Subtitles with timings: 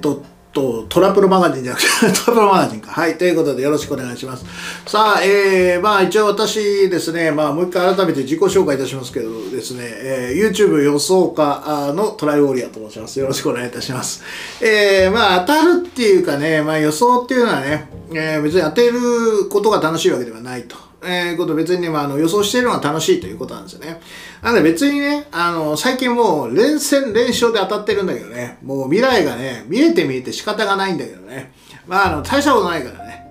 [0.00, 1.88] ー、と、と、トラプロマガジンじゃなくて、
[2.24, 2.90] トラプロマガジンか。
[2.90, 3.16] はい。
[3.16, 4.44] ということでよろしくお願いします。
[4.86, 13.20] さあ、えー、まあ一応私ですね、まあもう一回改めて自己紹介いたしますけどですね、えー、YouTube 予想家のトライウォリアと申します。
[13.20, 14.24] よろしくお願いいたします。
[14.60, 20.89] えー、まあ当たるっていうかね、まあ予想っていうのはね、えー、別に当てることが楽しいわけではないと。
[21.02, 24.00] えー、こと別にね、まあ、あの予想してるのが楽しいということなんですよね。
[24.42, 31.52] なので別にね、あの、最近もう連戦連勝で当たってるんだけどね、もう未来がね、見えて見えて仕方がないんだけどね。
[31.86, 33.26] まあ、あの、大したことないからね。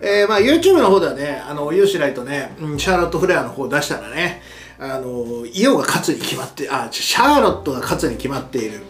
[0.00, 4.42] うん、えー、まあ、YouTube の方ではね、あの、ユーシライとね、うんシャーロット・フレアの方出したらね、
[4.78, 8.80] あの、イオが勝つに決まって、あ、シャーロットが勝つに決まっている。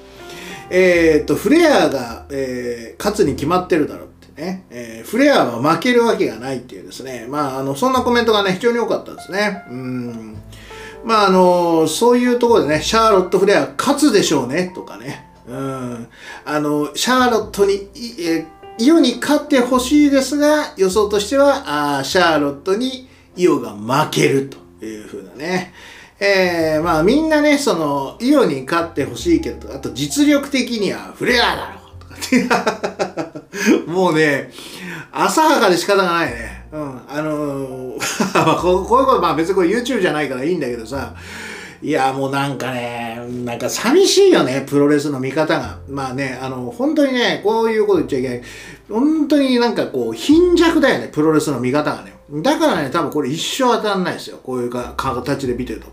[0.71, 4.09] えー、っと、フレアが、えー、勝つに決まってるだろう。
[4.37, 9.65] ね、えー、フレアは負けるわけがないっていうですね、まあ、あの、そんなコメントがね、非常に多かったですね。
[9.71, 10.37] うん。
[11.05, 15.29] まあ、あの、そういうところでね、シャーロット・フレア勝つでしょうね、とかね。
[15.49, 16.09] うん。
[16.45, 17.89] あの、シャーロットに、
[18.21, 18.47] え
[18.79, 25.73] イオに勝ってほしいですが、予想としては、あシャーロットにイオが負けるというふうなね。
[26.19, 32.92] えー、まあみんなね、その、イオに勝ってほしいけど、あと実力的にはフレアだろうとかって
[33.87, 34.51] もうね、
[35.13, 36.65] 浅はかで仕方がないね。
[36.73, 37.01] うん。
[37.09, 41.15] あのー、 こういうこと、まあ別にこれ YouTube じゃないからいいんだけどさ、
[41.83, 45.79] いや、もうなんかね、なんか寂しいよね、プロレスの見方が。
[45.89, 48.43] まあね、あの、本当にね、こういうこと言っちゃいけない。
[48.89, 52.13] 本当になんかこう、貧弱だよね、プロレスの見方がね。
[52.41, 54.39] だからね、多分これ一生当たんないですよ。
[54.43, 55.89] こういうか形で見てると。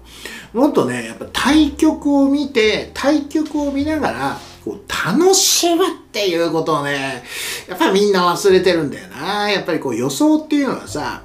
[0.54, 4.38] もっとね、やっぱ対局を見て、対局を見ながら、
[4.70, 7.24] こう楽しむっていうことをね、
[7.68, 9.50] やっぱりみんな忘れてるんだよな。
[9.50, 11.24] やっぱりこう予想っていうのはさ、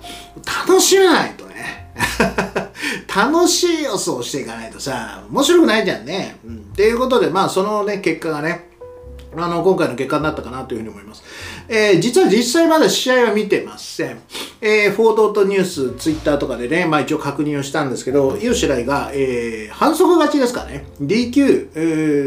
[0.66, 1.92] 楽しめないとね。
[3.14, 6.38] 楽しい予想をしていかないとさ、面白くないじゃんね。
[6.44, 6.56] うん。
[6.56, 8.70] っていうことで、まあそのね、結果がね、
[9.36, 11.22] あの、今回の結果になったかなというふうに思います。
[11.68, 14.18] えー、実は実際まだ試合は見てません。
[14.60, 20.86] えー、フォードとニュース、ツイッターとかでね、まあ一応確認をしたんですけど、イオシライが、えー、反則勝ちですかね。
[21.00, 21.80] DQ、え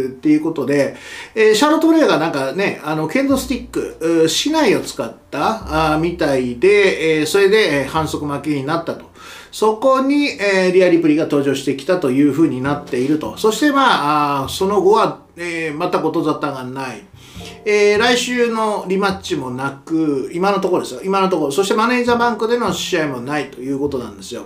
[0.07, 0.95] ー、っていうことで、
[1.35, 9.05] えー、シャロット・レアがなんかね、あの、ケンドスティック、市内を使ったあみたいで、えー、それで、えー、反則負けになったと。
[9.51, 13.37] そこに、えー、リア・リプリが登場してきたというふうになっていると。
[13.37, 17.03] そしてまあ、あその後は、えー、またことざたがない。
[17.69, 21.01] えー、来週のリマッチもなく、今のところですよ。
[21.03, 21.51] 今のところ。
[21.51, 24.45] そしてマネージャーバンクでの試合もないということなんですよ。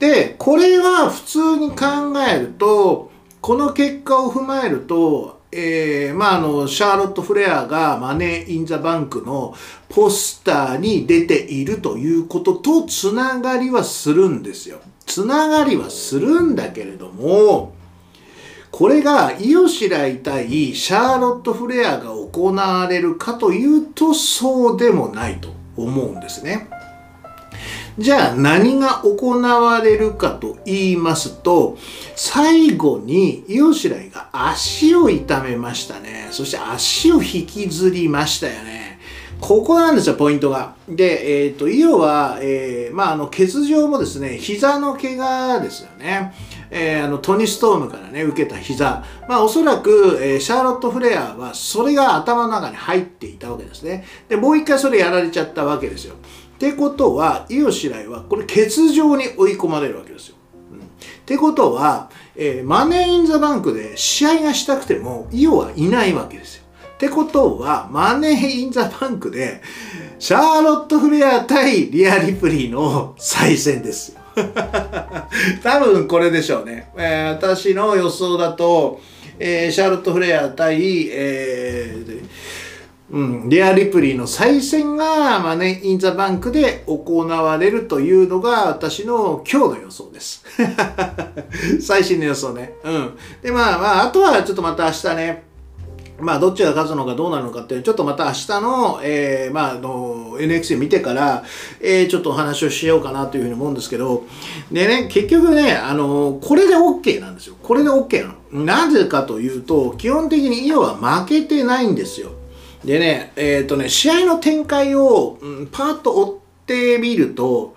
[0.00, 1.86] で、これは普通に考
[2.28, 9.54] えると、この結果を踏まえると、えー、まあ、あの、シャーロット・フレアがマネー・イン・ザ・バンクの
[9.88, 14.80] ポスターに出ているということとつながりはするんですよ。
[15.06, 17.77] つながりはするんだけれども、
[18.78, 26.68] これがイオシライ対シャーロット・フレアが行われるかというとそうでもないと思うんですね。
[27.98, 31.76] じゃあ何が行われるかと言いますと、
[32.14, 36.28] 最後にイオシライが足を痛めましたね。
[36.30, 38.87] そして足を引きずりましたよね。
[39.40, 40.74] ここなんですよ、ポイントが。
[40.88, 46.32] で、えっ、ー、と、イオは、えー、まあ、あの、欠場もですね、膝の怪我ですよね。
[46.70, 49.04] えー、あのトニストームからね受けた膝。
[49.28, 54.04] まあおそらく、えー、シャーロット・フレアはそれが頭の中に入っていたわけですね。
[54.28, 56.14] でもう一回それやられちゃったわけですよ。
[56.14, 60.36] ってことはイオシライはこれ欠場に追い込まれるわけですよ、
[60.72, 60.82] うん、っ
[61.24, 66.64] てことは、えー、マネー・イン・ザ・バンクで試合がしたくてもイオはいないわけですよ。
[66.98, 69.62] ってことはマネー・イン・ザ・バンクで
[70.18, 74.20] シャーロット・フレア対リア・リプリーの再戦ですよ
[75.62, 76.90] 多分これでしょうね。
[76.96, 79.00] えー、私の予想だと、
[79.38, 82.28] えー、シャーロット・フレア対、えー、
[83.10, 90.44] うん、リア・リプリーの再戦が、まあね、イン・ザ・バンクで行われるというのが私の今日の予想です。
[91.80, 92.74] 最新の予想ね。
[92.82, 93.18] うん。
[93.40, 95.47] で、まあまあ、あとはちょっとまた明日ね、
[96.20, 101.44] まあ、どっちが勝つのかどうなのかっていう、ちょっとまた明日の、えー、まあ、の、NXT 見てから、
[101.80, 104.24] えー、ちょっとお話をしようかなというふうに思うんですけど、
[104.72, 107.56] でね、結局ね、あの、これで OK なんですよ。
[107.62, 108.64] これで OK なの。
[108.64, 112.32] なぜかというと、基本的にイオは負けてないんですよ。
[112.84, 117.76] でね、えっ、ー、とね、試合の展開を、うん、パーッと追ってみると、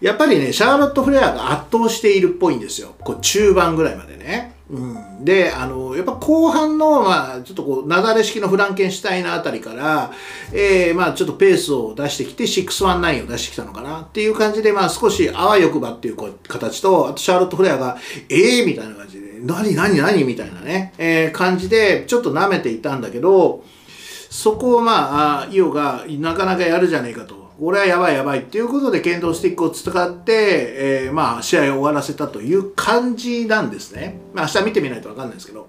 [0.00, 2.94] やっぱりね、シャーロット・フレアが圧倒しているっぽいんですよ。
[3.00, 4.55] こう中盤ぐらいまでね。
[5.26, 10.12] で、あの、やっぱ後半の、まあ、ちょっとこう、なだれ式のフランケンシュタイナあたりから、
[10.52, 23.64] えー、まあ、ちょっとペースを出してきて、619を出してきたのかなっていう感じで、まあ、少しあわよくばっていう形と、あとシャーロット・フレアが、ええー、みたいな感じで、何何何みたいなね、えー、感じで、ちょっと舐めていたんだけど、
[24.30, 27.45] そこをまあ、イオがなかなかやるじゃねえかと。
[27.58, 34.20] これはやばいやばいっていうことで剣道スティックを使って、えー、まあ試合を終わらせたという感じなんですね。
[34.34, 35.68] まあ明日見てみないとわかんないですけど。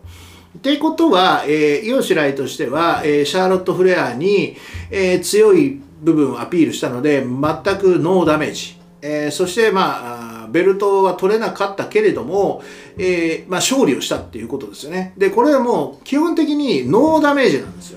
[0.57, 4.57] ってことは、えー、イオシライとしては、えー、シャーロット・フレアに、
[4.89, 7.29] えー、強い部分をアピールしたので、全
[7.77, 8.77] くノーダメージ。
[9.01, 12.63] えー、そして、まあ、ベルトは取れなかったけれども、
[12.97, 15.13] えー、まあ、勝利をしたっていうことですよね。
[15.17, 17.96] で、これはもう基本的にノーダメージなんですよ。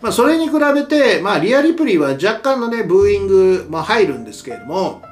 [0.00, 5.02] まあ、それに比べて、まあ、リア・リプリーは若干のね、ブーイング、まあ、入るんですけれども、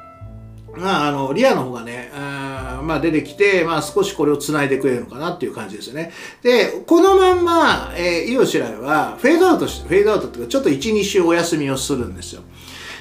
[0.77, 6.13] まあ、あの、リアの方がね、あまあ、出てきて、まあ、少しこれを繋いでくれるのかなっていう感じですよね。
[6.41, 12.41] で、このまんま、えー、イオシライは、フェードアウトして、フェードアウトっていうか、ちょっと1、2週お休みをするんですよ。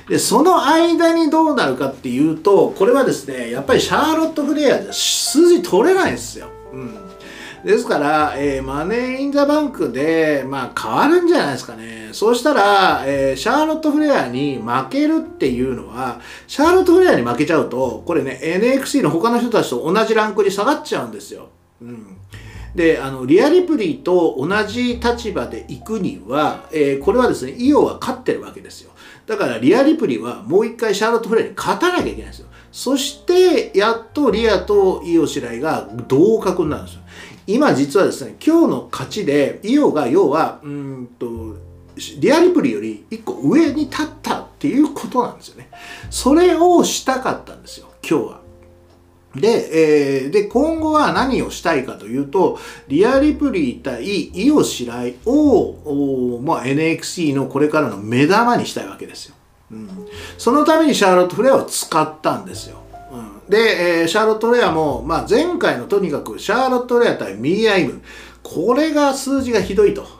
[0.08, 6.48] で、その間にどうなるかっていうと、これはですね、やっぱりシャーロット・フレアじゃ数字取れないんですよ。
[6.72, 6.94] うん。
[7.66, 12.10] ですから、えー、マネー・イン・ザ・バンクで、まあ、変わるんじゃないですかね。
[12.12, 21.48] そうしたら、えー、シャーロット・フレアに負けるっていうのは、シャーロット・フレアに負けちゃうと、これね、NXC の他の人たちと同じランクに下がっちゃうんですよ。
[21.82, 22.16] うん。
[22.76, 28.92] で、あの、リア・リプリーと同じ立場で行くには、えー、これはですね、イオは勝ってるわけですよ。
[29.26, 32.46] だから、リア・リプリーはもう一回シャーロット・フレアに勝たなきゃいけないんですよ。
[32.70, 37.00] そして、やっとリアとイオ・シライが同格になるんですよ。
[37.46, 41.56] 今実はですね、今日の勝ちで、イオが要は、うんと、
[42.18, 45.70] リアリプリより一個上に立ったっていうことなんですよね。
[46.10, 48.40] それをしたかったんですよ、今日は。
[49.34, 52.58] で、えー、で、今後は何をしたいかというと、
[52.88, 59.34] リアリプリー対イオシライを、まあ、NXT のこれからの目玉にしたいわけですよ。
[59.70, 59.88] うん、
[60.38, 62.78] そのためにシャーロット・フレアを使ったんですよ。
[63.48, 68.02] で、えー、シャーロット・レアも、まあ、前回のとにかくシャーロット・レア対ミーアイム
[68.42, 70.06] これが数字がひどいと。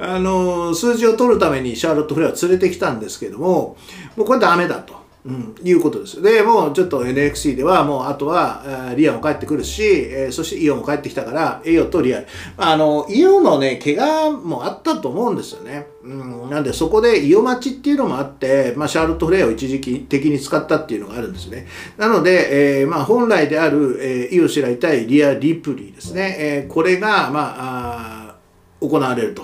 [0.00, 3.76] あの数字を取るためにシャーロット・フレアを連れてきたんですけども、
[4.16, 4.94] もうこれダメだと。
[5.26, 6.22] うん、いうことです。
[6.22, 12.22] で、もうちょっと NXC ではもうあとはリアも帰ってくるし、えー、そしてイオンも帰ってきたから、イオとリア。
[12.56, 15.86] あの、イオのね、怪我もあったと思うんですよね。
[16.04, 21.66] うん、なんでそこでイオ待ちっていうのもあって、まあ、シャーロット・フレアを一時期的に使ったっていうのがあるんですね。
[21.96, 26.36] なので、えー、まあ、本来である、えー、イオシライ対リア・リプリーですね。
[26.38, 27.54] えー、これが、まあ、
[28.30, 28.34] あ
[28.80, 29.42] 行われると。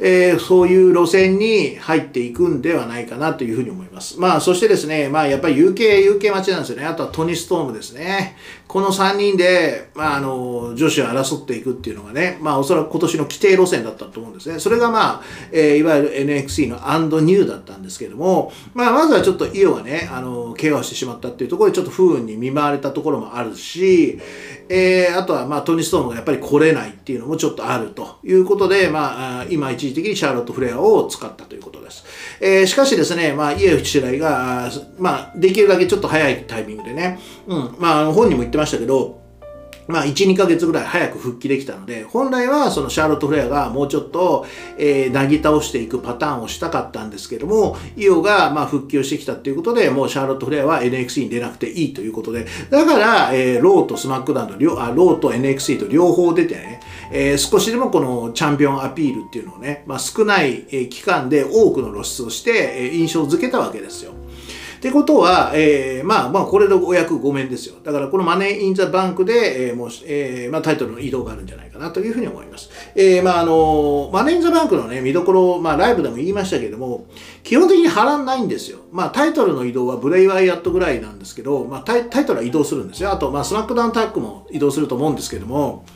[0.00, 4.18] えー、そういう路線に入っていくんではないかなというふうに思います。
[4.18, 6.84] まあ、そしてですね、まあ、やっぱり UK、UK 街なんですよね。
[6.84, 8.36] あとはトニストームですね。
[8.66, 14.58] この3人で、まあ、あの、女子を争っていくっていうのがね、まあ、おそらく今年の規定路線だったと思うんですね。
[14.58, 15.22] それがまあ、
[15.52, 24.18] えー、いわゆる NXC のアンドニューだったんですけども、まあ、まずはちょっとイオがね、あの、怪我をしてしまったっていうところでちょっと不運に見舞われたところもあるし、
[24.68, 32.04] えー、あとは、まあ、トニーストームがやっぱり来れないっていうのもちょっとあるということで、まあ、今一時的にシャーロット・フレアを使ったということです。
[32.40, 39.22] えー、しかしですね、まあ、イオ・シライが、まあ、できるだけちょっと早いタイミングでね、うん、まあ、本人も言ってましたけど、
[39.86, 44.46] まあ、1、2ヶ月ぐらい早く復帰できたので、本来はそのシャーロット・フレアがもうちょっと、
[44.78, 56.80] えー、なぎ倒していくパターンをしたかったんですけども、イオがまあ復帰をしてきたっていうことで、もうシャーロット・フレアは NXT に出なくていいということで、だから、えー、ローとスマックダウンと両、あ、ローと NXT と両方出てね、
[57.12, 64.12] えー、少しでもこのチャンピオンアピールっていうのをね、まあ、少ない、期間で多くの露出をして、え印象づけたわけですよ。
[64.84, 67.76] ってことは、えー、まあまあ、これでお役御免ですよ。
[67.82, 72.68] だからこのマネー・イン・ザ・バンクで、えー、もう、えー、まあタイトルの移動があるんじゃないかなというふうに思います。
[72.94, 77.06] えー、まああの、マネー・イン・ザ・バンクのね、見どころ、まあライブでも言いましたけども、
[77.42, 78.80] 基本的に波乱ないんですよ。
[78.92, 83.10] まあタイトルの移動はブレイワイヤットぐらいなんですけど、まあタイタイトルは移動するんですよ。
[83.10, 85.86] あと、まあスマックダウンタッグも移動すると思うんですけども、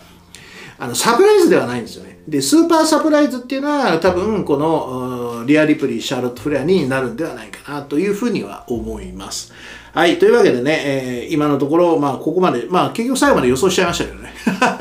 [0.78, 2.20] あの、サプライズではないんですよね。
[2.28, 9.52] で、スーパーサプライズっていうのは多分この、リア・リプリー、シャーロット・フレアになるんではないかなというふうには思います。
[9.92, 10.18] はい。
[10.18, 14.32] というわけでね、えー、今のところ、まあ、ここまで、まあ、結局最後まで予想しちゃいましたけどね。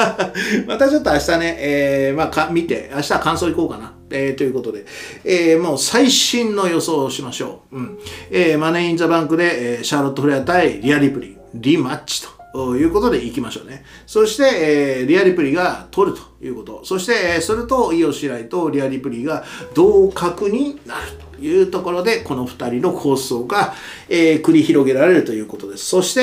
[0.67, 3.93] またちょっと明日ね、えー、まあ、か、見て、明日は感想いこうかな。
[4.09, 4.85] えー、ということで、
[5.23, 7.77] えー、もう最新の予想をしましょう。
[7.77, 7.99] うん。
[8.31, 12.36] えー、マネー・イン・ザ・バンクで、えー、シャーロット・フレア対リア・リプリー、リマッチと。
[12.57, 13.85] ということでいきましょうね。
[14.07, 16.83] そして、えー、リアリプリが取るということ。
[16.83, 19.43] そして、えー、それとイオシライとリアリプリが
[19.75, 21.01] 同格になる
[21.37, 23.75] というところで、この二人の構想が、
[24.09, 25.85] えー、繰り広げられるということです。
[25.85, 26.21] そして、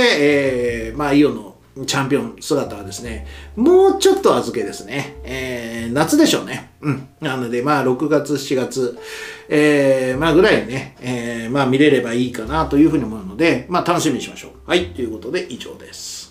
[0.88, 1.54] えー、まあ、イオの
[1.86, 5.16] チャンピオン姿はですね、もうちょっと預けですね。
[5.22, 6.72] えー、夏でしょうね。
[6.80, 7.08] うん。
[7.20, 8.98] なので、まあ、6月、7月、
[9.48, 14.50] えー、まあ、ぐらいね、えー、まあ、見れればいいかなというふうに思うので、まあ、楽しみにしましょう。
[14.66, 14.86] はい。
[14.94, 16.23] ということで、以上です。